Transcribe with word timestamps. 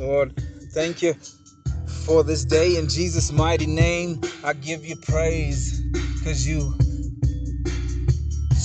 Lord, 0.00 0.32
thank 0.72 1.02
you 1.02 1.12
for 2.06 2.24
this 2.24 2.46
day. 2.46 2.78
In 2.78 2.88
Jesus' 2.88 3.30
mighty 3.30 3.66
name, 3.66 4.18
I 4.42 4.54
give 4.54 4.82
you 4.82 4.96
praise 4.96 5.78
because 5.92 6.48
you 6.48 6.72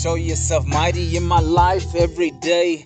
show 0.01 0.15
yourself 0.15 0.65
mighty 0.65 1.17
in 1.17 1.23
my 1.23 1.41
life 1.41 1.93
every 1.93 2.31
day. 2.31 2.85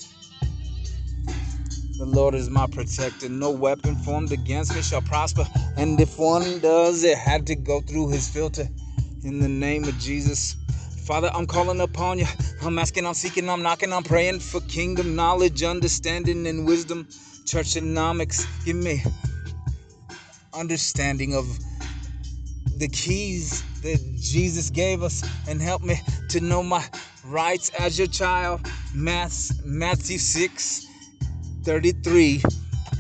The 2.00 2.06
Lord 2.08 2.34
is 2.34 2.50
my 2.50 2.66
protector. 2.66 3.30
No 3.30 3.52
weapon 3.52 3.96
formed 3.98 4.32
against 4.32 4.74
me 4.74 4.82
shall 4.82 5.04
prosper. 5.04 5.46
And 5.78 6.02
if 6.02 6.18
one 6.18 6.60
does, 6.60 7.04
it 7.04 7.20
had 7.20 7.46
to 7.48 7.56
go 7.56 7.82
through 7.82 8.10
his 8.10 8.28
filter. 8.28 8.68
In 9.22 9.42
the 9.42 9.48
name 9.48 9.84
of 9.84 9.96
Jesus. 10.00 10.56
Father, 11.06 11.30
I'm 11.36 11.46
calling 11.46 11.82
upon 11.82 12.18
you. 12.18 12.26
I'm 12.64 12.80
asking, 12.80 13.06
I'm 13.06 13.14
seeking, 13.14 13.48
I'm 13.48 13.62
knocking, 13.62 13.94
I'm 13.94 14.02
praying 14.04 14.40
for 14.40 14.60
kingdom 14.62 15.16
knowledge, 15.16 15.62
understanding, 15.62 16.48
and 16.48 16.66
wisdom. 16.66 17.08
Church 17.50 17.78
economics, 17.78 18.46
give 18.64 18.76
me 18.76 19.02
understanding 20.54 21.34
of 21.34 21.48
the 22.78 22.88
keys 22.90 23.64
that 23.82 24.00
Jesus 24.22 24.70
gave 24.70 25.02
us 25.02 25.28
and 25.48 25.60
help 25.60 25.82
me 25.82 25.96
to 26.30 26.42
know 26.42 26.62
my 26.62 26.86
rights 27.26 27.72
as 27.80 27.98
your 27.98 28.08
child. 28.08 28.62
Math, 28.94 29.66
Matthew 29.66 30.20
6 30.20 30.86
33. 31.64 32.44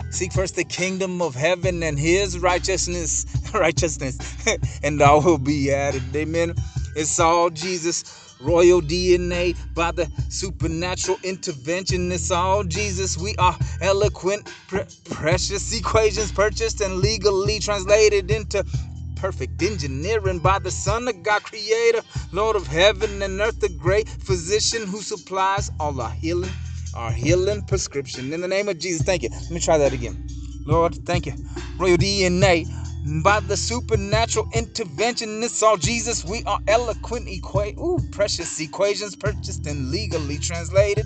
Seek 0.09 0.33
first 0.33 0.55
the 0.55 0.63
kingdom 0.63 1.21
of 1.21 1.35
heaven 1.35 1.83
and 1.83 1.99
his 1.99 2.39
righteousness, 2.39 3.27
righteousness, 3.53 4.17
and 4.83 4.99
all 4.99 5.21
will 5.21 5.37
be 5.37 5.71
added. 5.71 6.01
Amen. 6.15 6.55
It's 6.95 7.19
all 7.19 7.51
Jesus. 7.51 8.28
Royal 8.39 8.81
DNA 8.81 9.57
by 9.75 9.91
the 9.91 10.09
supernatural 10.29 11.19
intervention. 11.23 12.11
It's 12.11 12.31
all 12.31 12.63
Jesus. 12.63 13.17
We 13.17 13.35
are 13.37 13.57
eloquent, 13.81 14.49
pre- 14.67 14.83
precious 15.05 15.73
equations 15.77 16.31
purchased 16.31 16.81
and 16.81 16.97
legally 16.97 17.59
translated 17.59 18.31
into 18.31 18.63
perfect 19.15 19.61
engineering 19.63 20.39
by 20.39 20.59
the 20.59 20.71
Son 20.71 21.07
of 21.07 21.23
God, 21.23 21.43
Creator, 21.43 22.01
Lord 22.31 22.55
of 22.55 22.67
heaven 22.67 23.21
and 23.21 23.39
earth, 23.41 23.59
the 23.59 23.69
great 23.69 24.09
physician 24.09 24.87
who 24.87 25.01
supplies 25.01 25.71
all 25.79 25.99
our 26.01 26.11
healing, 26.11 26.51
our 26.95 27.11
healing 27.11 27.63
prescription. 27.63 28.33
In 28.33 28.41
the 28.41 28.47
name 28.47 28.69
of 28.69 28.79
Jesus, 28.79 29.03
thank 29.03 29.23
you. 29.23 29.29
Let 29.31 29.51
me 29.51 29.59
try 29.59 29.77
that 29.79 29.93
again. 29.93 30.17
Lord, 30.65 30.95
thank 31.05 31.25
you. 31.27 31.33
Royal 31.79 31.97
DNA 31.97 32.67
by 33.23 33.39
the 33.41 33.57
supernatural 33.57 34.47
intervention, 34.53 35.43
it's 35.43 35.63
all 35.63 35.77
Jesus. 35.77 36.25
We 36.25 36.43
are 36.45 36.59
eloquent, 36.67 37.27
equa- 37.27 37.77
ooh, 37.77 37.99
precious 38.11 38.59
equations 38.59 39.15
purchased 39.15 39.67
and 39.67 39.91
legally 39.91 40.37
translated 40.37 41.05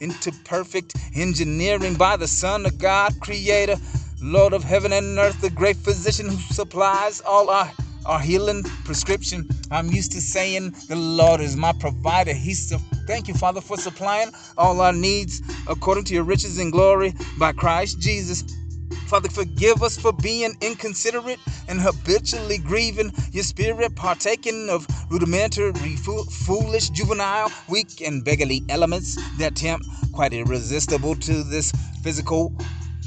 into 0.00 0.32
perfect 0.44 0.94
engineering 1.14 1.94
by 1.96 2.16
the 2.16 2.28
Son 2.28 2.66
of 2.66 2.78
God, 2.78 3.14
Creator, 3.20 3.76
Lord 4.22 4.52
of 4.52 4.64
heaven 4.64 4.92
and 4.92 5.18
earth, 5.18 5.40
the 5.40 5.50
great 5.50 5.76
physician 5.76 6.28
who 6.28 6.38
supplies 6.38 7.20
all 7.22 7.50
our, 7.50 7.70
our 8.06 8.20
healing 8.20 8.62
prescription. 8.84 9.48
I'm 9.70 9.88
used 9.88 10.12
to 10.12 10.20
saying 10.20 10.72
the 10.88 10.96
Lord 10.96 11.40
is 11.40 11.56
my 11.56 11.72
provider. 11.72 12.32
He's 12.32 12.72
thank 13.06 13.28
you, 13.28 13.34
Father, 13.34 13.60
for 13.60 13.76
supplying 13.76 14.30
all 14.58 14.80
our 14.80 14.92
needs 14.92 15.42
according 15.68 16.04
to 16.04 16.14
your 16.14 16.24
riches 16.24 16.58
and 16.58 16.72
glory 16.72 17.14
by 17.38 17.52
Christ 17.52 18.00
Jesus. 18.00 18.44
Father, 19.06 19.28
forgive 19.28 19.82
us 19.84 19.96
for 19.96 20.12
being 20.12 20.56
inconsiderate 20.60 21.38
and 21.68 21.80
habitually 21.80 22.58
grieving 22.58 23.12
your 23.32 23.44
spirit, 23.44 23.94
partaking 23.94 24.68
of 24.68 24.86
rudimentary, 25.10 25.72
foolish, 25.94 26.90
juvenile, 26.90 27.50
weak, 27.68 28.00
and 28.04 28.24
beggarly 28.24 28.64
elements 28.68 29.16
that 29.38 29.54
tempt 29.54 29.86
quite 30.12 30.32
irresistible 30.32 31.14
to 31.14 31.44
this 31.44 31.70
physical, 32.02 32.52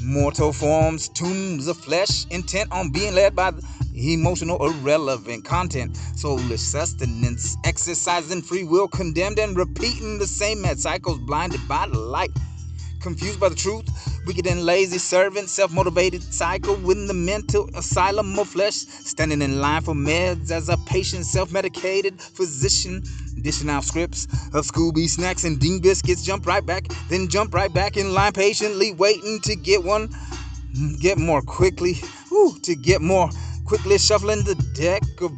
mortal 0.02 0.52
forms, 0.52 1.08
tombs 1.10 1.66
of 1.68 1.76
flesh, 1.76 2.26
intent 2.30 2.72
on 2.72 2.90
being 2.90 3.14
led 3.14 3.36
by 3.36 3.52
emotional, 3.94 4.64
irrelevant 4.64 5.44
content, 5.44 5.96
soulless 6.16 6.62
sustenance, 6.62 7.56
exercising 7.64 8.40
free 8.40 8.64
will, 8.64 8.88
condemned 8.88 9.38
and 9.38 9.56
repeating 9.56 10.18
the 10.18 10.26
same 10.26 10.62
mad 10.62 10.78
cycles, 10.80 11.18
blinded 11.18 11.60
by 11.68 11.86
the 11.86 11.98
light 11.98 12.30
confused 13.00 13.40
by 13.40 13.48
the 13.48 13.54
truth, 13.54 13.88
wicked 14.26 14.46
and 14.46 14.64
lazy 14.64 14.98
servant, 14.98 15.48
self 15.48 15.72
motivated 15.72 16.22
cycle 16.22 16.76
within 16.76 17.06
the 17.06 17.14
mental 17.14 17.68
asylum 17.74 18.38
of 18.38 18.48
flesh, 18.48 18.74
standing 18.74 19.42
in 19.42 19.60
line 19.60 19.82
for 19.82 19.94
meds 19.94 20.50
as 20.50 20.68
a 20.68 20.76
patient, 20.86 21.24
self 21.24 21.52
medicated 21.52 22.20
physician, 22.20 23.02
dishing 23.42 23.70
out 23.70 23.84
scripts 23.84 24.24
of 24.54 24.66
Scooby 24.66 25.08
snacks 25.08 25.44
and 25.44 25.58
Dean 25.58 25.80
biscuits, 25.80 26.22
jump 26.22 26.46
right 26.46 26.64
back, 26.64 26.88
then 27.08 27.28
jump 27.28 27.54
right 27.54 27.72
back 27.72 27.96
in 27.96 28.12
line, 28.12 28.32
patiently 28.32 28.92
waiting 28.92 29.40
to 29.40 29.56
get 29.56 29.82
one, 29.82 30.08
get 31.00 31.18
more 31.18 31.42
quickly, 31.42 31.94
whew, 32.28 32.58
to 32.62 32.74
get 32.74 33.00
more 33.00 33.30
quickly, 33.64 33.98
shuffling 33.98 34.42
the 34.44 34.54
deck 34.74 35.02
of 35.20 35.32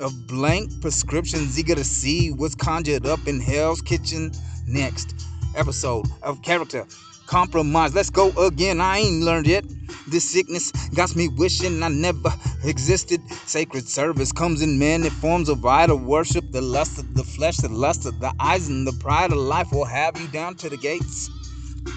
of 0.00 0.26
blank 0.28 0.80
prescriptions, 0.80 1.58
eager 1.58 1.74
to 1.74 1.84
see 1.84 2.30
what's 2.30 2.54
conjured 2.54 3.06
up 3.06 3.26
in 3.26 3.40
Hell's 3.40 3.80
Kitchen 3.80 4.30
next. 4.66 5.14
Episode 5.56 6.06
of 6.22 6.40
character 6.42 6.86
compromise. 7.28 7.94
Let's 7.94 8.10
go 8.10 8.30
again. 8.30 8.80
I 8.80 8.98
ain't 8.98 9.22
learned 9.22 9.46
yet. 9.46 9.64
This 10.08 10.28
sickness 10.28 10.72
got 10.94 11.14
me 11.14 11.28
wishing 11.28 11.82
I 11.82 11.88
never 11.88 12.32
existed. 12.64 13.20
Sacred 13.46 13.86
service 13.86 14.32
comes 14.32 14.62
in 14.62 14.78
many 14.78 15.10
forms 15.10 15.48
of 15.48 15.64
idol 15.64 15.98
worship. 15.98 16.50
The 16.50 16.62
lust 16.62 16.98
of 16.98 17.14
the 17.14 17.22
flesh, 17.22 17.58
the 17.58 17.68
lust 17.68 18.06
of 18.06 18.18
the 18.18 18.32
eyes, 18.40 18.68
and 18.68 18.86
the 18.86 18.92
pride 18.94 19.30
of 19.32 19.38
life 19.38 19.70
will 19.70 19.84
have 19.84 20.18
you 20.20 20.26
down 20.28 20.56
to 20.56 20.68
the 20.68 20.78
gates 20.78 21.30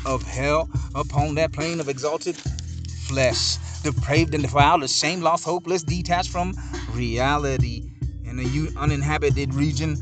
of 0.06 0.22
hell 0.24 0.70
upon 0.94 1.36
that 1.36 1.54
plane 1.54 1.80
of 1.80 1.88
exalted 1.90 2.36
flesh. 3.08 3.58
Depraved 3.84 4.34
and 4.36 4.44
defiled, 4.44 4.84
ashamed, 4.84 5.24
lost, 5.24 5.46
hopeless, 5.46 5.84
detached 5.84 6.30
from 6.30 6.54
reality 6.92 7.90
in 8.26 8.40
a 8.40 8.80
uninhabited 8.80 9.54
region 9.54 9.98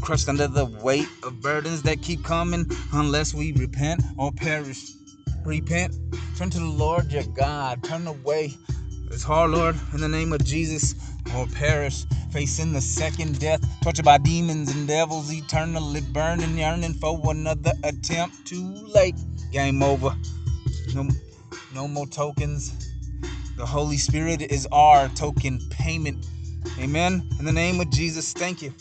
crushed 0.00 0.28
under 0.28 0.48
the 0.48 0.64
weight 0.64 1.08
of 1.22 1.40
burdens 1.40 1.82
that 1.82 2.02
keep 2.02 2.24
coming 2.24 2.66
unless 2.92 3.34
we 3.34 3.52
repent 3.52 4.02
or 4.16 4.32
perish. 4.32 4.92
Repent, 5.44 5.94
turn 6.36 6.50
to 6.50 6.58
the 6.58 6.64
Lord 6.64 7.12
your 7.12 7.24
God, 7.24 7.82
turn 7.84 8.06
away. 8.06 8.54
It's 9.10 9.22
hard, 9.22 9.50
Lord, 9.50 9.76
in 9.92 10.00
the 10.00 10.08
name 10.08 10.32
of 10.32 10.44
Jesus, 10.44 10.94
or 11.36 11.46
perish, 11.46 12.04
facing 12.32 12.72
the 12.72 12.80
second 12.80 13.38
death, 13.38 13.60
tortured 13.82 14.04
by 14.04 14.18
demons 14.18 14.74
and 14.74 14.88
devils, 14.88 15.32
eternally 15.32 16.00
burning, 16.00 16.56
yearning 16.56 16.94
for 16.94 17.20
another 17.30 17.72
attempt. 17.84 18.46
Too 18.46 18.66
late, 18.94 19.16
game 19.52 19.82
over. 19.82 20.16
No, 20.94 21.08
no 21.74 21.86
more 21.86 22.06
tokens. 22.06 22.90
The 23.56 23.66
Holy 23.66 23.98
Spirit 23.98 24.42
is 24.42 24.66
our 24.72 25.08
token 25.10 25.60
payment. 25.70 26.26
Amen. 26.80 27.28
In 27.38 27.44
the 27.44 27.52
name 27.52 27.80
of 27.80 27.90
Jesus, 27.90 28.32
thank 28.32 28.62
you 28.62 28.72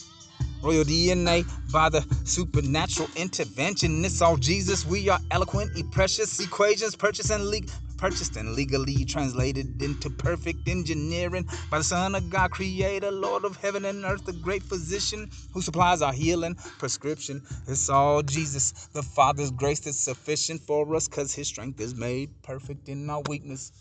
royal 0.63 0.83
DNA 0.85 1.45
by 1.71 1.89
the 1.89 2.01
supernatural 2.23 3.09
intervention. 3.15 4.03
It's 4.05 4.21
all 4.21 4.37
Jesus. 4.37 4.85
We 4.85 5.09
are 5.09 5.19
eloquent, 5.29 5.71
precious 5.91 6.39
equations 6.39 6.95
purchased 6.95 7.29
and 7.29 7.45
legal 7.47 7.75
purchased 8.03 8.35
and 8.35 8.53
legally 8.53 9.05
translated 9.05 9.81
into 9.81 10.09
perfect 10.09 10.67
engineering 10.67 11.47
by 11.71 11.77
the 11.77 11.83
Son 11.85 12.15
of 12.15 12.29
God, 12.29 12.51
Creator, 12.51 13.11
Lord 13.11 13.45
of 13.45 13.55
heaven 13.55 13.85
and 13.85 14.03
earth, 14.03 14.25
the 14.25 14.33
great 14.33 14.61
physician 14.61 15.29
who 15.53 15.61
supplies 15.61 16.01
our 16.01 16.11
healing 16.11 16.55
prescription. 16.79 17.41
It's 17.65 17.89
all 17.89 18.21
Jesus, 18.21 18.73
the 18.93 19.03
Father's 19.03 19.51
grace 19.51 19.79
that's 19.79 19.99
sufficient 19.99 20.59
for 20.61 20.93
us 20.95 21.07
because 21.07 21.33
His 21.33 21.47
strength 21.47 21.79
is 21.79 21.95
made 21.95 22.29
perfect 22.43 22.89
in 22.89 23.09
our 23.09 23.21
weakness. 23.29 23.71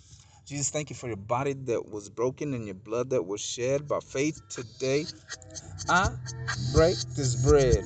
Jesus, 0.45 0.71
thank 0.71 0.91
you 0.91 0.97
for 0.97 1.07
your 1.07 1.17
body 1.17 1.53
that 1.53 1.89
was 1.89 2.09
broken 2.09 2.53
and 2.55 2.67
your 2.67 2.75
blood 2.75 3.11
that 3.11 3.23
was 3.23 3.41
shed 3.41 3.87
by 3.87 4.01
faith 4.01 4.43
today. 4.49 5.07
I 5.89 6.11
break 6.73 6.97
this 7.15 7.37
bread. 7.45 7.85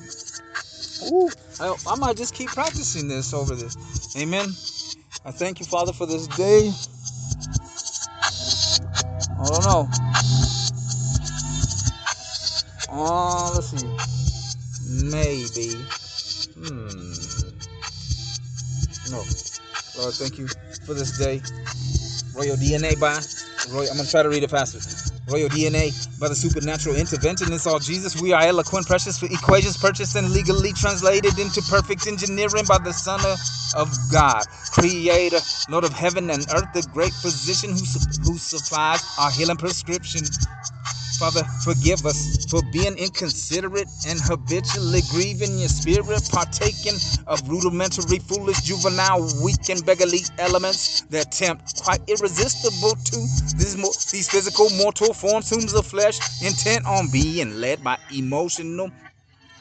Ooh, 1.03 1.31
I, 1.59 1.75
I 1.85 1.95
might 1.95 2.17
just 2.17 2.33
keep 2.33 2.49
practicing 2.51 3.07
this 3.07 3.33
over 3.33 3.53
this. 3.53 4.15
Amen. 4.17 4.49
I 5.23 5.31
thank 5.31 5.59
you, 5.59 5.65
Father, 5.67 5.93
for 5.93 6.07
this 6.07 6.25
day. 6.27 6.71
I 9.39 9.45
don't 9.45 9.63
know. 9.63 9.89
Oh, 12.89 13.51
let's 13.53 13.67
see. 13.67 13.87
Maybe. 15.05 15.75
Hmm. 16.55 17.13
No. 19.11 19.23
Lord, 20.01 20.13
thank 20.15 20.39
you 20.39 20.47
for 20.85 20.93
this 20.95 21.17
day. 21.19 21.41
Royal 22.37 22.55
DNA 22.57 22.99
by. 22.99 23.17
I'm 23.67 23.97
gonna 23.97 24.07
try 24.07 24.21
to 24.23 24.29
read 24.29 24.43
it 24.43 24.51
faster. 24.51 24.77
Royal 25.27 25.49
DNA 25.49 25.89
by 26.19 26.29
the 26.29 26.35
supernatural 26.35 26.95
intervention. 26.95 27.51
It's 27.51 27.65
all 27.65 27.79
Jesus. 27.79 28.21
We 28.21 28.31
are 28.31 28.43
eloquent, 28.43 28.85
precious 28.85 29.17
for 29.17 29.25
equations 29.25 29.75
purchased 29.77 30.15
and 30.15 30.29
legally 30.31 30.71
translated 30.73 31.39
into 31.39 31.61
perfect 31.63 32.07
engineering 32.07 32.65
by 32.67 32.77
the 32.77 32.93
Son 32.93 33.21
of 33.75 33.89
God, 34.11 34.45
Creator, 34.71 35.39
Lord 35.69 35.83
of 35.83 35.93
heaven 35.93 36.29
and 36.29 36.45
earth, 36.53 36.71
the 36.73 36.87
great 36.93 37.13
physician 37.13 37.71
who, 37.71 37.85
who 38.31 38.37
supplies 38.37 39.03
our 39.19 39.31
healing 39.31 39.57
prescription. 39.57 40.21
Father, 41.19 41.43
forgive 41.63 42.05
us 42.05 42.45
for 42.49 42.61
being 42.71 42.97
inconsiderate 42.97 43.89
and 44.07 44.19
habitually 44.21 45.01
grieving 45.11 45.57
your 45.59 45.69
spirit, 45.69 46.29
partaking 46.31 46.95
of 47.27 47.47
rudimentary, 47.49 48.19
foolish, 48.19 48.61
juvenile, 48.61 49.21
weak, 49.43 49.69
and 49.69 49.85
beggarly 49.85 50.21
elements 50.37 51.01
that 51.09 51.31
tempt 51.31 51.81
quite 51.83 52.01
irresistible 52.07 52.95
to 52.95 53.17
these, 53.57 53.75
these 54.11 54.29
physical, 54.29 54.69
mortal 54.71 55.13
forms, 55.13 55.49
tombs 55.49 55.73
of 55.73 55.87
flesh, 55.87 56.19
intent 56.41 56.85
on 56.85 57.09
being 57.11 57.55
led 57.61 57.83
by 57.83 57.97
emotional 58.11 58.91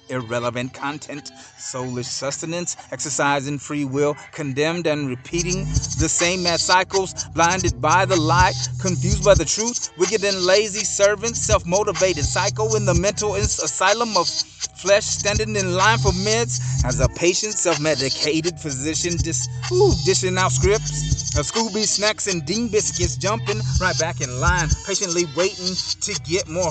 irrelevant 0.09 0.73
content, 0.73 1.33
soulish 1.59 2.07
sustenance, 2.07 2.77
exercising 2.93 3.59
free 3.59 3.85
will, 3.85 4.15
condemned 4.33 4.87
and 4.87 5.09
repeating 5.09 5.65
the 5.99 6.09
same 6.09 6.43
mad 6.43 6.61
cycles, 6.61 7.25
blinded 7.35 7.81
by 7.81 8.05
the 8.05 8.17
lie, 8.17 8.53
confused 8.81 9.25
by 9.25 9.35
the 9.35 9.45
truth, 9.45 9.91
wicked 9.99 10.25
and 10.25 10.41
lazy 10.43 10.85
servants, 10.85 11.41
self 11.41 11.67
motivated, 11.67 12.25
psycho 12.25 12.75
in 12.77 12.85
the 12.85 12.95
mental 12.95 13.35
asylum 13.35 14.17
of 14.17 14.29
flesh, 14.29 15.05
standing 15.05 15.57
in 15.57 15.75
line 15.75 15.99
for 15.99 16.13
meds 16.13 16.61
as 16.85 17.01
a 17.01 17.09
patient, 17.11 17.53
self 17.55 17.81
medicated 17.81 18.59
physician, 18.59 19.17
dis- 19.19 19.49
ooh, 19.73 19.93
dishing 20.05 20.39
out 20.39 20.53
scripts 20.53 21.37
of 21.39 21.47
Scooby 21.47 21.87
snacks 21.87 22.27
and 22.27 22.45
Dean 22.47 22.69
biscuits, 22.69 23.17
jumping 23.17 23.61
right 23.81 23.99
back 23.99 24.21
in 24.21 24.41
line, 24.41 24.69
patiently 24.87 25.25
waiting 25.37 25.75
to 26.01 26.21
get 26.23 26.49
more 26.49 26.71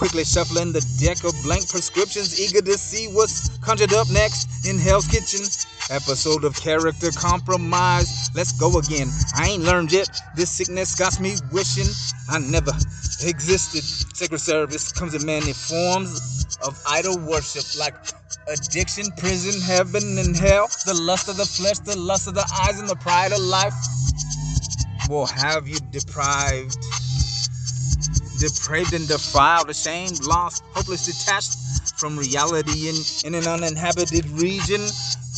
quickly 0.00 0.24
shuffling 0.24 0.72
the 0.72 0.80
deck 0.98 1.22
of 1.24 1.34
blank 1.42 1.68
prescriptions, 1.68 2.40
eager 2.40 2.62
to 2.62 2.78
see 2.78 3.06
what's 3.12 3.50
conjured 3.58 3.92
up 3.92 4.08
next 4.08 4.48
in 4.66 4.78
Hell's 4.78 5.06
Kitchen. 5.06 5.44
Episode 5.90 6.42
of 6.42 6.56
character 6.56 7.10
compromise. 7.10 8.30
Let's 8.34 8.52
go 8.52 8.78
again. 8.78 9.10
I 9.36 9.48
ain't 9.48 9.62
learned 9.62 9.92
yet. 9.92 10.08
This 10.34 10.50
sickness 10.50 10.94
got 10.94 11.20
me 11.20 11.34
wishing 11.52 11.84
I 12.30 12.38
never 12.38 12.72
existed. 13.28 13.84
Sacred 14.16 14.40
service 14.40 14.90
comes 14.90 15.14
in 15.14 15.26
many 15.26 15.52
forms 15.52 16.56
of 16.64 16.82
idol 16.88 17.18
worship, 17.18 17.78
like 17.78 17.94
addiction, 18.48 19.04
prison, 19.18 19.60
heaven, 19.60 20.16
and 20.16 20.34
hell. 20.34 20.68
The 20.86 20.94
lust 20.94 21.28
of 21.28 21.36
the 21.36 21.44
flesh, 21.44 21.78
the 21.80 21.98
lust 21.98 22.26
of 22.26 22.32
the 22.32 22.48
eyes, 22.64 22.80
and 22.80 22.88
the 22.88 22.96
pride 22.96 23.32
of 23.32 23.40
life 23.40 23.74
will 25.10 25.26
have 25.26 25.68
you 25.68 25.78
deprived 25.90 26.78
depraved 28.40 28.94
and 28.94 29.06
defiled, 29.06 29.70
ashamed, 29.70 30.24
lost, 30.24 30.64
hopeless, 30.72 31.06
detached 31.06 31.98
from 32.00 32.18
reality 32.18 32.88
in, 32.88 32.96
in 33.24 33.34
an 33.34 33.46
uninhabited 33.46 34.24
region, 34.30 34.80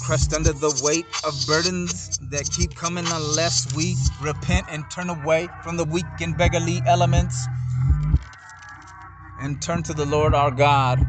crushed 0.04 0.32
under 0.32 0.52
the 0.52 0.81
weight 0.82 1.06
of 1.26 1.34
burdens 1.46 2.19
that 2.31 2.49
keep 2.50 2.75
coming 2.76 3.04
unless 3.10 3.75
we 3.76 3.96
repent 4.22 4.66
and 4.70 4.88
turn 4.90 5.10
away 5.10 5.50
from 5.62 5.76
the 5.76 5.84
weak 5.84 6.06
and 6.20 6.37
beggarly 6.38 6.82
elements 6.87 7.49
and 9.40 9.60
turn 9.60 9.82
to 9.82 9.93
the 9.93 10.06
Lord 10.06 10.34
our 10.34 10.52
God 10.52 11.05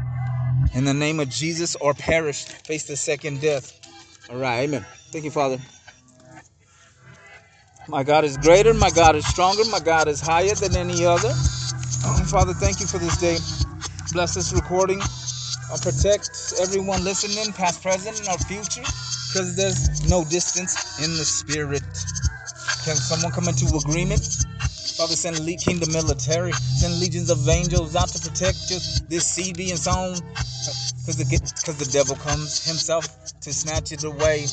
in 0.74 0.84
the 0.84 0.94
name 0.94 1.20
of 1.20 1.28
Jesus 1.28 1.76
or 1.76 1.94
perish, 1.94 2.44
face 2.44 2.84
the 2.84 2.96
second 2.96 3.40
death. 3.40 3.72
All 4.28 4.36
right, 4.36 4.62
amen. 4.62 4.84
Thank 5.12 5.24
you, 5.24 5.30
Father. 5.30 5.58
My 7.86 8.02
God 8.02 8.24
is 8.24 8.36
greater, 8.38 8.74
my 8.74 8.90
God 8.90 9.14
is 9.14 9.26
stronger, 9.26 9.62
my 9.70 9.78
God 9.78 10.08
is 10.08 10.20
higher 10.20 10.54
than 10.54 10.74
any 10.74 11.04
other. 11.04 11.32
Oh, 12.24 12.26
Father, 12.26 12.54
thank 12.54 12.80
you 12.80 12.86
for 12.86 12.96
this 12.96 13.18
day. 13.18 13.36
Bless 14.14 14.34
this 14.34 14.54
recording. 14.54 14.98
I'll 15.70 15.76
protect 15.76 16.54
everyone 16.58 17.04
listening, 17.04 17.52
past, 17.52 17.82
present, 17.82 18.18
and 18.18 18.28
our 18.28 18.38
future, 18.38 18.80
because 18.80 19.54
there's 19.54 20.08
no 20.08 20.24
distance 20.24 21.04
in 21.04 21.10
the 21.18 21.24
spirit. 21.24 21.82
Can 22.88 22.96
someone 22.96 23.30
come 23.30 23.46
into 23.46 23.68
agreement? 23.76 24.24
Father, 24.96 25.14
send 25.16 25.36
elite 25.36 25.60
kingdom 25.60 25.92
military, 25.92 26.52
send 26.52 26.98
legions 26.98 27.28
of 27.28 27.46
angels 27.46 27.94
out 27.94 28.08
to 28.08 28.18
protect 28.18 28.56
just 28.68 29.06
this 29.10 29.26
CD 29.26 29.68
and 29.68 29.78
sown, 29.78 30.14
because 30.14 31.20
uh, 31.20 31.24
the, 31.28 31.52
cause 31.66 31.76
the 31.76 31.90
devil 31.92 32.16
comes 32.16 32.64
himself 32.64 33.04
to 33.40 33.52
snatch 33.52 33.92
it 33.92 34.02
away. 34.04 34.46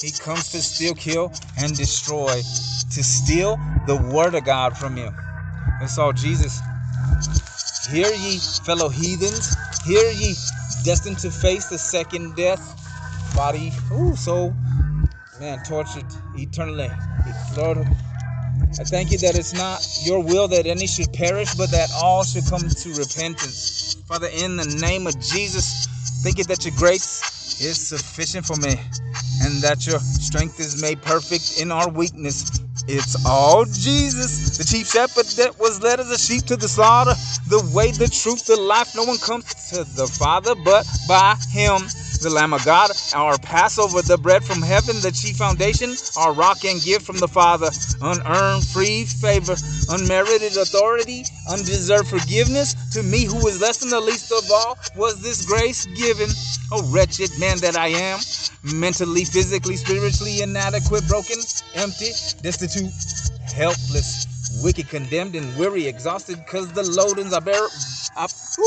He 0.00 0.12
comes 0.16 0.48
to 0.52 0.62
steal, 0.62 0.94
kill, 0.94 1.30
and 1.58 1.76
destroy, 1.76 2.40
to 2.40 3.04
steal 3.04 3.60
the 3.86 3.96
word 4.14 4.34
of 4.34 4.44
God 4.44 4.78
from 4.78 4.96
you. 4.96 5.12
And 5.80 5.88
saw 5.88 6.12
Jesus. 6.12 6.60
Hear 7.90 8.12
ye, 8.12 8.38
fellow 8.64 8.88
heathens, 8.88 9.56
hear 9.84 10.10
ye, 10.10 10.34
destined 10.84 11.18
to 11.20 11.30
face 11.30 11.68
the 11.68 11.78
second 11.78 12.36
death, 12.36 12.60
body, 13.34 13.72
ooh, 13.92 14.14
soul, 14.14 14.54
man, 15.40 15.62
tortured 15.62 16.04
eternally. 16.34 16.92
Lord, 17.56 17.78
I 17.78 18.84
thank 18.84 19.10
you 19.10 19.18
that 19.18 19.36
it's 19.38 19.54
not 19.54 19.80
your 20.04 20.22
will 20.22 20.48
that 20.48 20.66
any 20.66 20.86
should 20.86 21.12
perish, 21.12 21.54
but 21.54 21.70
that 21.70 21.90
all 22.02 22.24
should 22.24 22.46
come 22.46 22.68
to 22.68 22.88
repentance. 22.90 23.94
Father, 24.06 24.28
in 24.28 24.56
the 24.56 24.66
name 24.80 25.06
of 25.06 25.18
Jesus, 25.20 25.86
thank 26.22 26.38
you 26.38 26.44
that 26.44 26.64
your 26.64 26.74
grace 26.76 27.60
is 27.60 27.88
sufficient 27.88 28.46
for 28.46 28.56
me 28.56 28.80
and 29.42 29.62
that 29.62 29.86
your 29.86 29.98
strength 29.98 30.60
is 30.60 30.80
made 30.82 31.00
perfect 31.02 31.60
in 31.60 31.72
our 31.72 31.88
weakness. 31.88 32.50
It's 32.90 33.22
all 33.26 33.66
Jesus, 33.66 34.56
the 34.56 34.64
chief 34.64 34.88
shepherd 34.88 35.26
that 35.36 35.60
was 35.60 35.82
led 35.82 36.00
as 36.00 36.10
a 36.10 36.16
sheep 36.16 36.46
to 36.46 36.56
the 36.56 36.68
slaughter. 36.68 37.12
The 37.46 37.60
way, 37.76 37.92
the 37.92 38.08
truth, 38.08 38.46
the 38.46 38.56
life. 38.56 38.96
No 38.96 39.04
one 39.04 39.18
comes 39.18 39.44
to 39.68 39.84
the 39.84 40.06
Father 40.06 40.54
but 40.64 40.88
by 41.06 41.36
him. 41.50 41.82
The 42.20 42.30
Lamb 42.30 42.52
of 42.52 42.64
God, 42.64 42.90
our 43.14 43.38
Passover, 43.38 44.02
the 44.02 44.18
bread 44.18 44.42
from 44.42 44.60
heaven, 44.60 45.00
the 45.02 45.12
chief 45.12 45.36
foundation, 45.36 45.94
our 46.16 46.32
rock 46.32 46.64
and 46.64 46.82
gift 46.82 47.06
from 47.06 47.18
the 47.18 47.28
Father. 47.28 47.70
Unearned, 48.02 48.66
free 48.66 49.04
favor, 49.04 49.54
unmerited 49.88 50.56
authority, 50.56 51.24
undeserved 51.48 52.08
forgiveness. 52.08 52.74
To 52.94 53.04
me, 53.04 53.24
who 53.24 53.46
is 53.46 53.60
less 53.60 53.78
than 53.78 53.90
the 53.90 54.00
least 54.00 54.32
of 54.32 54.50
all, 54.50 54.76
was 54.96 55.22
this 55.22 55.46
grace 55.46 55.86
given. 55.86 56.28
Oh, 56.72 56.82
wretched 56.90 57.30
man 57.38 57.58
that 57.58 57.76
I 57.76 57.88
am 57.88 58.18
mentally, 58.62 59.24
physically, 59.24 59.76
spiritually 59.76 60.42
inadequate, 60.42 61.06
broken, 61.06 61.38
empty, 61.74 62.10
destitute, 62.42 62.90
helpless, 63.54 64.26
wicked, 64.62 64.88
condemned, 64.88 65.36
and 65.36 65.56
weary, 65.56 65.86
exhausted, 65.86 66.36
because 66.38 66.72
the 66.72 66.82
loadings 66.82 67.32
I 67.32 67.38
bear, 67.38 67.62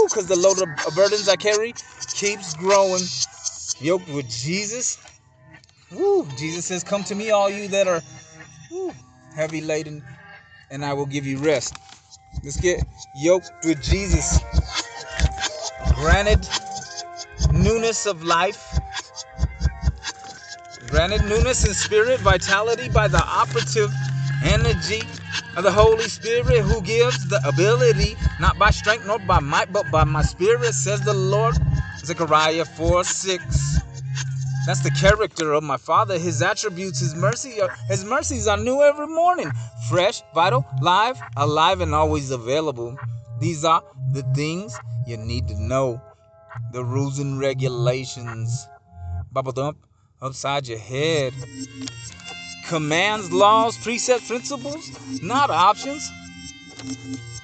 because 0.08 0.26
the 0.28 0.38
load 0.38 0.62
of 0.62 0.96
burdens 0.96 1.28
I 1.28 1.36
carry 1.36 1.74
keeps 2.14 2.54
growing. 2.56 3.04
Yoked 3.82 4.10
with 4.10 4.30
Jesus. 4.30 4.98
Woo, 5.92 6.28
Jesus 6.38 6.66
says, 6.66 6.84
Come 6.84 7.04
to 7.06 7.16
me, 7.16 7.32
all 7.32 7.50
you 7.50 7.68
that 7.70 7.88
are 7.88 8.02
woo, 8.70 8.94
heavy 9.36 9.62
laden, 9.62 10.04
and 10.70 10.86
I 10.86 10.94
will 10.94 11.06
give 11.06 11.26
you 11.26 11.40
rest. 11.40 11.76
Let's 12.44 12.58
get 12.58 12.84
yoked 13.16 13.52
with 13.66 13.82
Jesus. 13.82 14.40
Granted, 15.96 16.48
newness 17.52 18.06
of 18.06 18.24
life 18.24 18.80
Granted 20.92 21.24
newness 21.24 21.66
in 21.66 21.74
spirit, 21.74 22.20
vitality 22.20 22.90
by 22.90 23.08
the 23.08 23.24
operative 23.24 23.94
energy 24.44 25.02
of 25.56 25.64
the 25.64 25.72
Holy 25.72 26.04
Spirit 26.04 26.64
who 26.64 26.82
gives 26.82 27.30
the 27.30 27.40
ability, 27.48 28.18
not 28.42 28.60
by 28.60 28.72
strength 28.72 29.06
nor 29.06 29.18
by 29.20 29.40
might, 29.40 29.72
but 29.72 29.90
by 29.90 30.04
my 30.04 30.22
spirit, 30.22 30.74
says 30.74 31.00
the 31.00 31.14
Lord. 31.14 31.56
Zechariah 32.04 32.66
4 32.66 33.04
6. 33.04 33.80
That's 34.66 34.82
the 34.82 34.92
character 34.92 35.54
of 35.54 35.64
my 35.64 35.78
Father. 35.78 36.20
His 36.20 36.42
attributes, 36.42 37.00
His 37.00 37.16
mercy, 37.16 37.62
uh, 37.62 37.68
His 37.88 38.06
mercies 38.06 38.48
are 38.48 38.58
new 38.58 38.82
every 38.82 39.08
morning. 39.08 39.52
Fresh, 39.90 40.22
vital, 40.34 40.66
live, 40.82 41.20
alive, 41.38 41.82
and 41.82 41.96
always 41.96 42.32
available. 42.32 42.96
These 43.40 43.66
are 43.66 43.84
the 44.14 44.24
things 44.36 44.78
you 45.08 45.18
need 45.18 45.48
to 45.48 45.60
know. 45.60 46.02
The 46.74 46.84
rules 46.84 47.20
and 47.20 47.40
regulations. 47.40 48.68
Bubble 49.32 49.52
dump 49.52 49.78
upside 50.22 50.68
your 50.68 50.78
head. 50.78 51.34
Commands, 52.68 53.32
laws, 53.32 53.78
precepts, 53.78 54.28
principles, 54.28 54.92
not 55.22 55.50
options. 55.50 56.10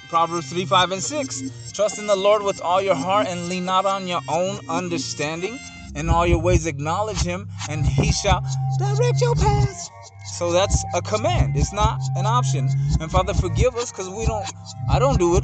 Proverbs 0.09 0.49
3, 0.49 0.65
5, 0.65 0.91
and 0.91 1.03
6. 1.03 1.71
Trust 1.73 1.99
in 1.99 2.07
the 2.07 2.15
Lord 2.15 2.41
with 2.41 2.61
all 2.61 2.81
your 2.81 2.95
heart 2.95 3.27
and 3.27 3.49
lean 3.49 3.65
not 3.65 3.85
on 3.85 4.07
your 4.07 4.21
own 4.29 4.59
understanding. 4.69 5.59
In 5.95 6.09
all 6.09 6.27
your 6.27 6.39
ways 6.39 6.67
acknowledge 6.67 7.23
him, 7.23 7.49
and 7.69 7.85
he 7.85 8.11
shall 8.11 8.45
direct 8.77 9.19
your 9.19 9.35
paths. 9.35 9.89
So 10.37 10.51
that's 10.51 10.83
a 10.93 11.01
command. 11.01 11.57
It's 11.57 11.73
not 11.73 11.99
an 12.15 12.25
option. 12.25 12.69
And 13.01 13.11
Father, 13.11 13.33
forgive 13.33 13.75
us 13.75 13.91
because 13.91 14.09
we 14.09 14.25
don't, 14.25 14.45
I 14.89 14.99
don't 14.99 15.17
do 15.17 15.37
it. 15.37 15.43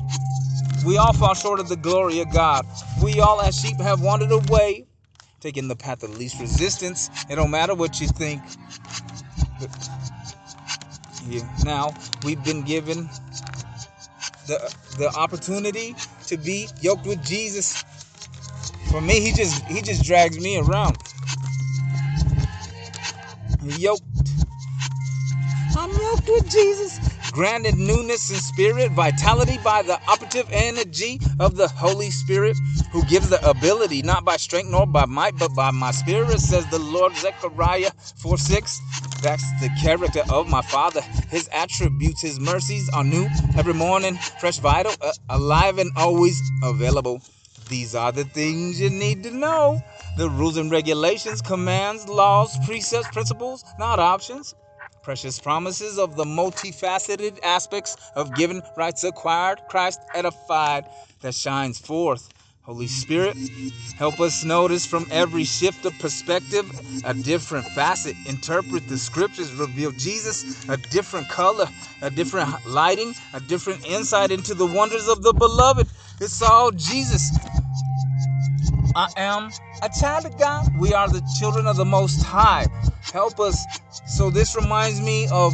We 0.85 0.97
all 0.97 1.13
fall 1.13 1.33
short 1.33 1.59
of 1.59 1.69
the 1.69 1.75
glory 1.75 2.19
of 2.19 2.31
God. 2.31 2.65
We 3.01 3.19
all, 3.19 3.41
as 3.41 3.59
sheep, 3.59 3.79
have 3.79 4.01
wandered 4.01 4.31
away 4.31 4.85
taking 5.39 5.67
the 5.67 5.75
path 5.75 6.03
of 6.03 6.17
least 6.17 6.39
resistance. 6.39 7.09
It 7.29 7.35
don't 7.35 7.51
matter 7.51 7.73
what 7.73 7.99
you 7.99 8.07
think. 8.07 8.41
Yeah. 11.27 11.49
Now 11.63 11.93
we've 12.23 12.43
been 12.43 12.63
given 12.63 13.09
the 14.47 14.75
the 14.97 15.09
opportunity 15.15 15.95
to 16.27 16.37
be 16.37 16.69
yoked 16.81 17.07
with 17.07 17.23
Jesus. 17.25 17.83
For 18.91 19.01
me, 19.01 19.21
he 19.21 19.33
just 19.33 19.63
he 19.65 19.81
just 19.81 20.03
drags 20.05 20.39
me 20.39 20.59
around. 20.59 20.97
Yoked. 23.63 24.03
I'm 25.77 25.91
yoked 25.91 26.27
with 26.29 26.49
Jesus. 26.51 27.12
Granted 27.33 27.75
newness 27.77 28.29
in 28.29 28.37
spirit, 28.37 28.91
vitality 28.91 29.57
by 29.63 29.81
the 29.81 29.99
operative 30.07 30.47
energy 30.51 31.19
of 31.39 31.55
the 31.55 31.67
Holy 31.67 32.11
Spirit, 32.11 32.55
who 32.91 33.03
gives 33.05 33.29
the 33.29 33.43
ability, 33.49 34.03
not 34.03 34.23
by 34.23 34.37
strength 34.37 34.69
nor 34.69 34.85
by 34.85 35.05
might, 35.05 35.37
but 35.39 35.53
by 35.55 35.71
my 35.71 35.91
spirit, 35.91 36.39
says 36.39 36.65
the 36.67 36.79
Lord. 36.79 37.15
Zechariah 37.15 37.91
4 38.17 38.37
6. 38.37 38.79
That's 39.21 39.43
the 39.61 39.69
character 39.81 40.21
of 40.29 40.47
my 40.47 40.61
Father. 40.61 41.01
His 41.29 41.49
attributes, 41.51 42.21
His 42.21 42.39
mercies 42.39 42.89
are 42.89 43.03
new 43.03 43.27
every 43.57 43.73
morning, 43.73 44.15
fresh, 44.39 44.59
vital, 44.59 44.93
uh, 45.01 45.11
alive, 45.29 45.79
and 45.79 45.91
always 45.97 46.39
available. 46.61 47.21
These 47.67 47.95
are 47.95 48.11
the 48.11 48.25
things 48.25 48.79
you 48.79 48.89
need 48.91 49.23
to 49.23 49.31
know. 49.31 49.81
The 50.17 50.29
rules 50.29 50.57
and 50.57 50.69
regulations, 50.69 51.41
commands, 51.41 52.07
laws, 52.07 52.55
precepts, 52.65 53.07
principles, 53.07 53.63
not 53.79 53.99
options 53.99 54.53
precious 55.03 55.37
promises 55.39 55.99
of 55.99 56.15
the 56.15 56.23
multifaceted 56.23 57.37
aspects 57.43 57.97
of 58.15 58.33
given 58.35 58.61
rights 58.77 59.03
acquired, 59.03 59.59
Christ 59.67 59.99
edified, 60.15 60.85
that 61.21 61.35
shines 61.35 61.77
forth. 61.77 62.29
Holy 62.61 62.87
Spirit, 62.87 63.35
help 63.97 64.21
us 64.21 64.45
notice 64.45 64.85
from 64.85 65.05
every 65.11 65.43
shift 65.43 65.85
of 65.85 65.99
perspective 65.99 66.65
a 67.03 67.13
different 67.13 67.65
facet. 67.75 68.15
Interpret 68.25 68.87
the 68.87 68.97
scriptures, 68.97 69.53
reveal 69.53 69.91
Jesus, 69.91 70.67
a 70.69 70.77
different 70.77 71.27
color, 71.27 71.67
a 72.01 72.09
different 72.09 72.49
lighting, 72.65 73.13
a 73.33 73.41
different 73.41 73.85
insight 73.85 74.31
into 74.31 74.53
the 74.53 74.65
wonders 74.65 75.09
of 75.09 75.23
the 75.23 75.33
beloved. 75.33 75.89
It's 76.21 76.41
all 76.41 76.71
Jesus. 76.71 77.37
I 78.95 79.07
am 79.17 79.51
a 79.81 79.89
child 79.89 80.25
of 80.25 80.37
God. 80.37 80.67
We 80.79 80.93
are 80.93 81.07
the 81.09 81.21
children 81.39 81.65
of 81.65 81.77
the 81.77 81.85
Most 81.85 82.23
High. 82.23 82.67
Help 83.11 83.39
us. 83.39 83.65
So 84.07 84.29
this 84.29 84.55
reminds 84.55 85.01
me 85.01 85.27
of 85.31 85.53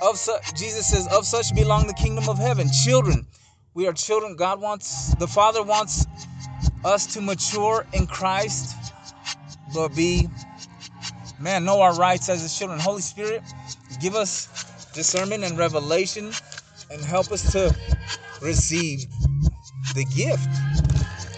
of 0.00 0.16
such. 0.16 0.54
Jesus 0.54 0.86
says, 0.86 1.06
"Of 1.08 1.26
such 1.26 1.54
belong 1.54 1.86
the 1.86 1.94
kingdom 1.94 2.28
of 2.28 2.38
heaven." 2.38 2.70
Children, 2.70 3.26
we 3.74 3.86
are 3.86 3.92
children. 3.92 4.34
God 4.34 4.60
wants 4.60 5.14
the 5.16 5.28
Father 5.28 5.62
wants 5.62 6.06
us 6.84 7.06
to 7.08 7.20
mature 7.20 7.86
in 7.92 8.06
Christ, 8.06 8.74
but 9.74 9.94
be 9.94 10.28
man 11.38 11.64
know 11.64 11.82
our 11.82 11.94
rights 11.94 12.30
as 12.30 12.40
His 12.40 12.56
children. 12.56 12.80
Holy 12.80 13.02
Spirit, 13.02 13.42
give 14.00 14.14
us 14.14 14.48
discernment 14.94 15.44
and 15.44 15.58
revelation, 15.58 16.32
and 16.90 17.04
help 17.04 17.30
us 17.30 17.52
to 17.52 17.74
receive 18.40 19.04
the 19.94 20.04
gift 20.16 20.48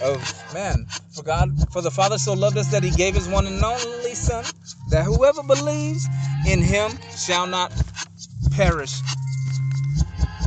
of 0.01 0.53
man. 0.53 0.87
For 1.13 1.21
God, 1.23 1.71
for 1.71 1.83
the 1.83 1.91
Father 1.91 2.17
so 2.17 2.33
loved 2.33 2.57
us 2.57 2.69
that 2.71 2.83
he 2.83 2.89
gave 2.89 3.13
his 3.13 3.27
one 3.27 3.45
and 3.45 3.63
only 3.63 4.15
Son, 4.15 4.43
that 4.89 5.05
whoever 5.05 5.43
believes 5.43 6.07
in 6.47 6.59
him 6.59 6.91
shall 7.15 7.45
not 7.45 7.71
perish, 8.51 8.99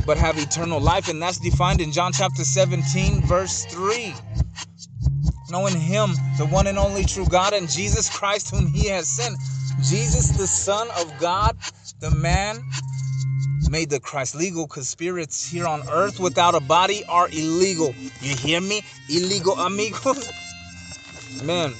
but 0.05 0.17
have 0.17 0.37
eternal 0.37 0.81
life. 0.81 1.07
And 1.07 1.21
that's 1.21 1.39
defined 1.39 1.79
in 1.79 1.93
John 1.93 2.11
chapter 2.11 2.43
17, 2.43 3.21
verse 3.21 3.63
3. 3.65 4.13
Knowing 5.49 5.79
him, 5.79 6.09
the 6.37 6.45
one 6.45 6.67
and 6.67 6.77
only 6.77 7.05
true 7.05 7.25
God, 7.27 7.53
and 7.53 7.69
Jesus 7.69 8.09
Christ, 8.09 8.53
whom 8.53 8.67
he 8.67 8.89
has 8.89 9.07
sent. 9.07 9.37
Jesus, 9.81 10.31
the 10.31 10.47
Son 10.47 10.89
of 10.97 11.17
God, 11.17 11.55
the 12.01 12.11
man 12.11 12.61
made 13.69 13.89
the 13.89 14.01
Christ 14.01 14.35
legal 14.35 14.67
because 14.67 14.89
spirits 14.89 15.49
here 15.49 15.65
on 15.65 15.81
earth 15.89 16.19
without 16.19 16.55
a 16.55 16.59
body 16.59 17.05
are 17.05 17.29
illegal. 17.29 17.95
You 18.21 18.35
hear 18.35 18.59
me? 18.59 18.81
Illegal, 19.09 19.57
amigos. 19.57 20.29
Man, 21.43 21.73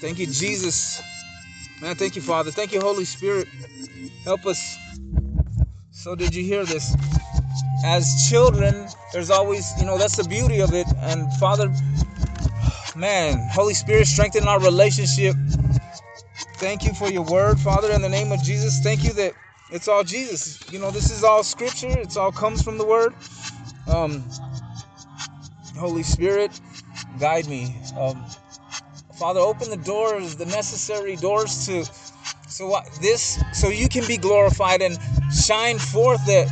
thank 0.00 0.18
you, 0.18 0.26
Jesus. 0.26 1.02
Man, 1.80 1.96
thank 1.96 2.16
you, 2.16 2.22
Father. 2.22 2.50
Thank 2.50 2.72
you, 2.72 2.80
Holy 2.80 3.04
Spirit. 3.04 3.48
Help 4.24 4.46
us. 4.46 4.78
So, 5.90 6.14
did 6.14 6.34
you 6.34 6.44
hear 6.44 6.64
this? 6.64 6.94
As 7.84 8.28
children, 8.30 8.88
there's 9.12 9.30
always, 9.30 9.70
you 9.78 9.84
know, 9.84 9.98
that's 9.98 10.16
the 10.16 10.24
beauty 10.24 10.60
of 10.60 10.72
it. 10.72 10.86
And 10.98 11.30
Father, 11.34 11.72
man, 12.96 13.48
Holy 13.52 13.74
Spirit, 13.74 14.06
strengthen 14.06 14.48
our 14.48 14.60
relationship. 14.60 15.36
Thank 16.56 16.84
you 16.84 16.94
for 16.94 17.10
your 17.10 17.24
word, 17.24 17.58
Father, 17.60 17.92
in 17.92 18.00
the 18.00 18.08
name 18.08 18.32
of 18.32 18.42
Jesus. 18.42 18.80
Thank 18.80 19.04
you 19.04 19.12
that 19.14 19.34
it's 19.70 19.88
all 19.88 20.04
Jesus. 20.04 20.70
You 20.70 20.78
know, 20.78 20.90
this 20.90 21.10
is 21.10 21.24
all 21.24 21.42
scripture. 21.42 21.98
It's 21.98 22.16
all 22.16 22.32
comes 22.32 22.62
from 22.62 22.78
the 22.78 22.86
word. 22.86 23.14
Um, 23.86 24.24
Holy 25.76 26.02
Spirit, 26.02 26.58
guide 27.18 27.48
me. 27.48 27.76
Um, 27.98 28.24
Father, 29.18 29.40
open 29.40 29.70
the 29.70 29.76
doors, 29.76 30.36
the 30.36 30.46
necessary 30.46 31.16
doors 31.16 31.66
to 31.66 31.84
so 32.48 32.68
what 32.68 32.86
this 33.00 33.42
so 33.52 33.68
you 33.68 33.88
can 33.88 34.06
be 34.06 34.16
glorified 34.16 34.82
and 34.82 34.98
shine 35.32 35.78
forth 35.78 36.24
that 36.26 36.48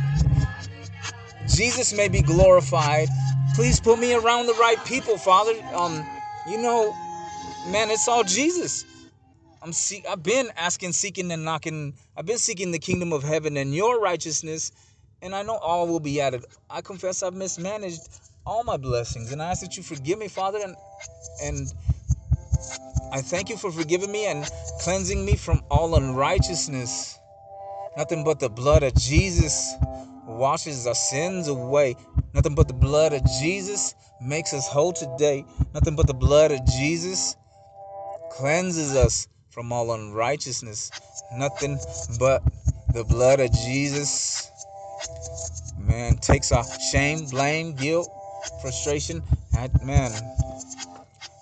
Jesus 1.47 1.95
may 1.95 2.07
be 2.07 2.21
glorified. 2.21 3.09
Please 3.55 3.79
put 3.79 3.99
me 3.99 4.13
around 4.13 4.47
the 4.47 4.53
right 4.53 4.83
people, 4.85 5.17
Father. 5.17 5.53
Um, 5.73 6.05
you 6.45 6.61
know, 6.61 6.95
man, 7.69 7.91
it's 7.91 8.07
all 8.07 8.23
Jesus. 8.23 8.85
I'm 9.61 9.73
see 9.73 10.03
I've 10.09 10.23
been 10.23 10.49
asking, 10.57 10.93
seeking, 10.93 11.31
and 11.31 11.45
knocking. 11.45 11.93
I've 12.17 12.25
been 12.25 12.37
seeking 12.37 12.71
the 12.71 12.79
kingdom 12.79 13.13
of 13.13 13.23
heaven 13.23 13.57
and 13.57 13.73
your 13.73 14.01
righteousness, 14.01 14.71
and 15.21 15.35
I 15.35 15.43
know 15.43 15.57
all 15.57 15.87
will 15.87 15.99
be 15.99 16.19
added. 16.19 16.45
I 16.69 16.81
confess 16.81 17.23
I've 17.23 17.33
mismanaged 17.33 18.01
all 18.45 18.63
my 18.63 18.77
blessings, 18.77 19.31
and 19.31 19.41
I 19.41 19.51
ask 19.51 19.61
that 19.61 19.77
you 19.77 19.83
forgive 19.83 20.17
me, 20.17 20.27
Father, 20.27 20.59
and 20.63 20.75
and 21.41 21.73
I 23.13 23.21
thank 23.21 23.47
you 23.47 23.57
for 23.57 23.71
forgiving 23.71 24.11
me 24.11 24.25
and 24.25 24.43
cleansing 24.81 25.23
me 25.23 25.35
from 25.35 25.61
all 25.69 25.93
unrighteousness. 25.93 27.19
Nothing 27.95 28.23
but 28.23 28.39
the 28.39 28.49
blood 28.49 28.81
of 28.81 28.95
Jesus 28.95 29.71
washes 30.25 30.87
our 30.87 30.95
sins 30.95 31.47
away. 31.47 31.95
Nothing 32.33 32.55
but 32.55 32.67
the 32.67 32.73
blood 32.73 33.13
of 33.13 33.23
Jesus 33.39 33.93
makes 34.19 34.51
us 34.51 34.67
whole 34.67 34.93
today. 34.93 35.45
Nothing 35.75 35.95
but 35.95 36.07
the 36.07 36.15
blood 36.15 36.51
of 36.51 36.65
Jesus 36.65 37.35
cleanses 38.31 38.95
us 38.95 39.27
from 39.51 39.71
all 39.71 39.93
unrighteousness. 39.93 40.91
Nothing 41.35 41.77
but 42.17 42.41
the 42.95 43.03
blood 43.03 43.39
of 43.39 43.51
Jesus. 43.51 44.49
Man, 45.77 46.17
takes 46.17 46.51
our 46.51 46.65
shame, 46.91 47.27
blame, 47.27 47.75
guilt, 47.75 48.09
frustration, 48.59 49.21
man, 49.83 50.11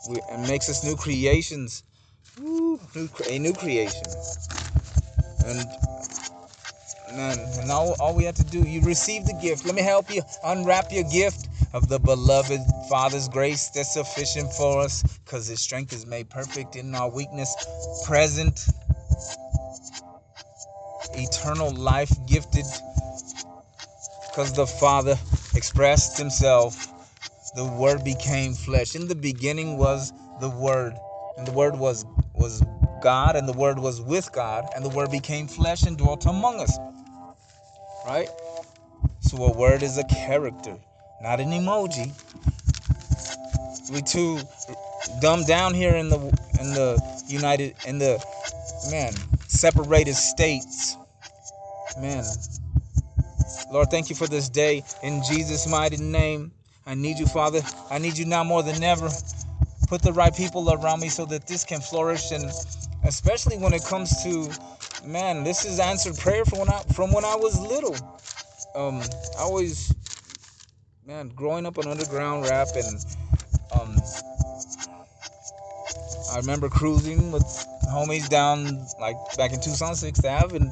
we, 0.09 0.19
and 0.29 0.47
makes 0.47 0.69
us 0.69 0.83
new 0.83 0.95
creations. 0.95 1.83
New, 2.39 2.79
a 3.29 3.39
new 3.39 3.53
creation. 3.53 4.03
And 5.45 5.67
man, 7.15 7.39
and 7.59 7.71
all, 7.71 7.95
all 7.99 8.15
we 8.15 8.23
have 8.23 8.35
to 8.35 8.43
do, 8.43 8.59
you 8.59 8.81
receive 8.81 9.25
the 9.25 9.37
gift. 9.41 9.65
Let 9.65 9.75
me 9.75 9.81
help 9.81 10.09
you 10.09 10.21
unwrap 10.43 10.91
your 10.91 11.03
gift 11.03 11.47
of 11.73 11.87
the 11.87 11.99
beloved 11.99 12.61
Father's 12.89 13.27
grace 13.29 13.69
that's 13.69 13.93
sufficient 13.93 14.51
for 14.53 14.81
us 14.81 15.03
because 15.03 15.47
His 15.47 15.61
strength 15.61 15.93
is 15.93 16.05
made 16.05 16.29
perfect 16.29 16.75
in 16.75 16.93
our 16.95 17.09
weakness. 17.09 17.55
Present, 18.05 18.65
eternal 21.13 21.71
life 21.71 22.11
gifted 22.27 22.65
because 24.29 24.53
the 24.53 24.65
Father 24.65 25.17
expressed 25.55 26.17
Himself. 26.17 26.90
The 27.55 27.65
Word 27.65 28.03
became 28.03 28.53
flesh. 28.53 28.95
In 28.95 29.07
the 29.07 29.15
beginning 29.15 29.77
was 29.77 30.13
the 30.39 30.49
Word, 30.49 30.93
and 31.37 31.47
the 31.47 31.51
Word 31.51 31.77
was 31.77 32.05
was 32.33 32.63
God, 33.01 33.35
and 33.35 33.47
the 33.47 33.53
Word 33.53 33.79
was 33.79 34.01
with 34.01 34.31
God, 34.31 34.67
and 34.75 34.85
the 34.85 34.89
Word 34.89 35.11
became 35.11 35.47
flesh 35.47 35.83
and 35.83 35.97
dwelt 35.97 36.25
among 36.25 36.59
us. 36.59 36.77
Right? 38.05 38.29
So 39.21 39.37
a 39.37 39.51
word 39.51 39.83
is 39.83 39.97
a 39.97 40.03
character 40.05 40.77
not 41.21 41.39
an 41.39 41.49
emoji. 41.49 42.11
We 43.91 44.01
too 44.01 44.41
dumbed 45.21 45.45
down 45.45 45.73
here 45.73 45.95
in 45.95 46.09
the 46.09 46.17
in 46.59 46.73
the 46.73 47.21
United 47.27 47.75
in 47.85 47.99
the 47.99 48.23
man 48.89 49.13
separated 49.47 50.15
states. 50.15 50.97
Man, 51.99 52.23
Lord, 53.71 53.89
thank 53.91 54.09
you 54.09 54.15
for 54.15 54.27
this 54.27 54.49
day 54.49 54.83
in 55.03 55.21
Jesus' 55.23 55.67
mighty 55.67 55.97
name. 55.97 56.51
I 56.85 56.95
need 56.95 57.19
you, 57.19 57.25
Father. 57.27 57.61
I 57.89 57.97
need 57.97 58.17
you 58.17 58.25
now 58.25 58.43
more 58.43 58.63
than 58.63 58.83
ever. 58.83 59.09
Put 59.87 60.01
the 60.01 60.13
right 60.13 60.35
people 60.35 60.71
around 60.71 60.99
me 60.99 61.09
so 61.09 61.25
that 61.25 61.47
this 61.47 61.63
can 61.63 61.81
flourish, 61.81 62.31
and 62.31 62.51
especially 63.03 63.57
when 63.57 63.73
it 63.73 63.83
comes 63.83 64.23
to 64.23 64.49
man, 65.05 65.43
this 65.43 65.65
is 65.65 65.79
answered 65.79 66.17
prayer 66.17 66.45
from 66.45 66.59
when 66.59 66.69
I 66.69 66.81
from 66.93 67.11
when 67.11 67.25
I 67.25 67.35
was 67.35 67.59
little. 67.59 67.95
Um, 68.75 69.01
I 69.37 69.41
always 69.41 69.93
man, 71.05 71.29
growing 71.29 71.65
up 71.65 71.77
on 71.77 71.87
underground 71.87 72.45
rap 72.45 72.67
and 72.75 73.05
um, 73.73 73.97
I 76.31 76.37
remember 76.37 76.69
cruising 76.69 77.31
with 77.31 77.43
homies 77.91 78.29
down 78.29 78.85
like 78.99 79.15
back 79.37 79.51
in 79.51 79.59
Tucson, 79.59 79.95
Sixth 79.95 80.25
Ave, 80.25 80.55
and 80.55 80.71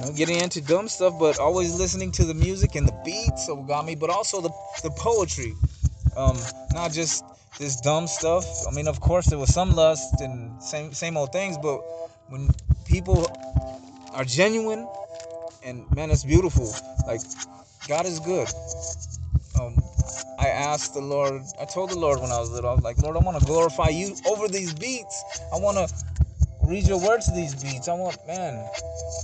know, 0.00 0.12
getting 0.12 0.38
into 0.38 0.60
dumb 0.60 0.88
stuff, 0.88 1.18
but 1.18 1.38
always 1.38 1.74
listening 1.74 2.10
to 2.12 2.24
the 2.24 2.34
music 2.34 2.74
and 2.74 2.88
the 2.88 3.02
beats 3.04 3.48
got 3.66 3.84
me, 3.84 3.94
but 3.94 4.10
also 4.10 4.40
the 4.40 4.50
the 4.82 4.90
poetry, 4.90 5.54
um, 6.16 6.36
not 6.72 6.92
just 6.92 7.24
this 7.58 7.80
dumb 7.80 8.06
stuff. 8.06 8.44
I 8.66 8.74
mean, 8.74 8.88
of 8.88 9.00
course, 9.00 9.26
there 9.26 9.38
was 9.38 9.52
some 9.52 9.74
lust 9.74 10.20
and 10.20 10.62
same 10.62 10.92
same 10.92 11.16
old 11.16 11.32
things, 11.32 11.56
but 11.58 11.80
when 12.28 12.48
people 12.86 13.26
are 14.12 14.24
genuine 14.24 14.88
and 15.62 15.84
man, 15.94 16.10
it's 16.10 16.24
beautiful. 16.24 16.72
Like 17.06 17.20
God 17.88 18.06
is 18.06 18.18
good. 18.20 18.48
Um, 19.60 19.76
I 20.38 20.48
asked 20.48 20.94
the 20.94 21.00
Lord. 21.00 21.42
I 21.60 21.66
told 21.66 21.90
the 21.90 21.98
Lord 21.98 22.20
when 22.20 22.32
I 22.32 22.38
was 22.40 22.50
little, 22.50 22.70
I 22.70 22.74
was 22.74 22.82
like, 22.82 22.98
Lord, 22.98 23.16
I 23.16 23.20
want 23.20 23.38
to 23.38 23.44
glorify 23.44 23.88
you 23.88 24.14
over 24.24 24.48
these 24.48 24.72
beats. 24.72 25.24
I 25.52 25.58
want 25.58 25.76
to 25.76 25.94
read 26.66 26.86
your 26.86 27.00
word 27.00 27.20
to 27.22 27.30
these 27.32 27.54
beats. 27.62 27.88
I 27.88 27.94
want, 27.94 28.18
man, 28.26 28.68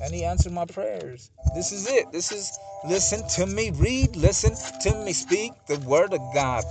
and 0.02 0.14
He 0.14 0.25
answered 0.25 0.52
my 0.52 0.64
prayers. 0.64 1.31
This 1.55 1.73
is 1.73 1.88
it. 1.88 2.11
This 2.12 2.33
is 2.33 2.59
listen 2.88 3.26
to 3.37 3.47
me, 3.47 3.71
read, 3.75 4.16
listen 4.16 4.55
to 4.83 5.05
me, 5.05 5.12
speak 5.12 5.52
the 5.66 5.78
word 5.81 6.12
of 6.12 6.21
God. 6.35 6.64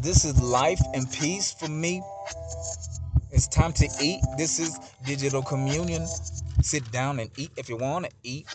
This 0.00 0.24
is 0.24 0.40
life 0.40 0.80
and 0.94 1.10
peace 1.12 1.52
for 1.52 1.68
me. 1.68 2.02
It's 3.30 3.48
time 3.48 3.72
to 3.74 3.88
eat. 4.00 4.20
This 4.36 4.60
is 4.60 4.78
digital 5.04 5.42
communion. 5.42 6.06
Sit 6.62 6.90
down 6.92 7.18
and 7.20 7.30
eat 7.36 7.50
if 7.56 7.68
you 7.68 7.76
want 7.76 8.06
to 8.06 8.10
eat. 8.22 8.46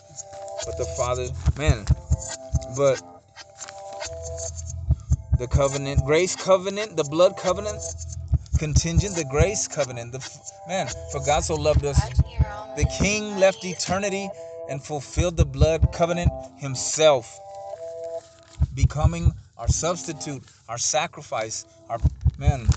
But 0.64 0.78
the 0.78 0.84
Father, 0.96 1.28
man, 1.58 1.84
but 2.76 3.02
the 5.38 5.46
covenant, 5.48 6.04
grace 6.04 6.36
covenant, 6.36 6.96
the 6.96 7.04
blood 7.04 7.36
covenant, 7.36 7.82
contingent, 8.58 9.16
the 9.16 9.24
grace 9.24 9.66
covenant. 9.66 10.12
The 10.12 10.20
man, 10.70 10.86
for 11.10 11.20
God 11.26 11.42
so 11.42 11.56
loved 11.56 11.84
us, 11.84 12.00
the 12.76 12.84
King 12.96 13.36
left 13.40 13.64
eternity 13.64 14.30
and 14.68 14.80
fulfilled 14.80 15.36
the 15.36 15.44
blood 15.44 15.92
covenant 15.92 16.30
Himself, 16.58 17.40
becoming 18.72 19.32
our 19.58 19.66
substitute, 19.66 20.44
our 20.68 20.78
sacrifice, 20.78 21.64
our 21.88 21.98
man, 22.38 22.68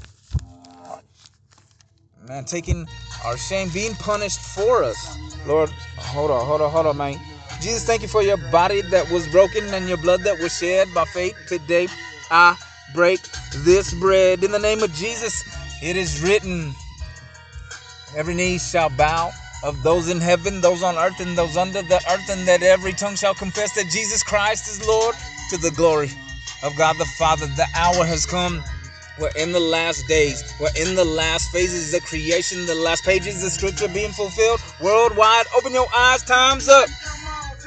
man, 2.27 2.45
taking 2.45 2.87
our 3.25 3.37
shame, 3.37 3.69
being 3.69 3.93
punished 3.93 4.39
for 4.39 4.83
us. 4.83 4.99
Lord, 5.45 5.69
hold 5.97 6.31
on, 6.31 6.47
hold 6.47 6.61
on, 6.61 6.71
hold 6.71 6.87
on, 6.87 6.97
man. 6.97 7.19
Jesus, 7.61 7.85
thank 7.85 8.01
you 8.01 8.07
for 8.07 8.23
your 8.23 8.37
body 8.49 8.81
that 8.89 9.07
was 9.11 9.27
broken 9.27 9.71
and 9.71 9.87
your 9.87 9.97
blood 9.97 10.21
that 10.21 10.39
was 10.39 10.57
shed 10.57 10.87
by 10.95 11.05
faith 11.05 11.37
today. 11.47 11.87
I 12.31 12.57
break 12.95 13.19
this 13.57 13.93
bread 13.93 14.43
in 14.43 14.49
the 14.49 14.57
name 14.57 14.81
of 14.81 14.91
Jesus. 14.95 15.43
It 15.83 15.95
is 15.95 16.23
written, 16.23 16.73
every 18.15 18.33
knee 18.33 18.57
shall 18.57 18.89
bow 18.89 19.31
of 19.63 19.81
those 19.83 20.09
in 20.09 20.19
heaven, 20.19 20.61
those 20.61 20.83
on 20.83 20.97
earth, 20.97 21.19
and 21.19 21.37
those 21.37 21.57
under 21.57 21.81
the 21.81 21.95
earth, 22.11 22.29
and 22.29 22.47
that 22.47 22.61
every 22.63 22.93
tongue 22.93 23.15
shall 23.15 23.33
confess 23.33 23.73
that 23.75 23.89
Jesus 23.89 24.23
Christ 24.23 24.67
is 24.67 24.85
Lord 24.85 25.15
to 25.49 25.57
the 25.57 25.71
glory 25.71 26.11
of 26.63 26.75
God 26.77 26.97
the 26.97 27.05
Father. 27.05 27.45
The 27.47 27.67
hour 27.75 28.05
has 28.05 28.25
come. 28.25 28.63
We're 29.19 29.31
in 29.37 29.51
the 29.51 29.59
last 29.59 30.07
days. 30.07 30.43
We're 30.59 30.75
in 30.75 30.95
the 30.95 31.05
last 31.05 31.51
phases 31.51 31.93
of 31.93 32.03
creation, 32.03 32.65
the 32.65 32.75
last 32.75 33.03
pages 33.03 33.43
of 33.43 33.51
scripture 33.51 33.87
being 33.87 34.11
fulfilled 34.11 34.59
worldwide. 34.81 35.45
Open 35.55 35.71
your 35.71 35.87
eyes. 35.95 36.23
Time's 36.23 36.67
up. 36.67 36.89